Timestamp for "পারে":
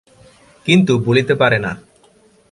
1.35-1.57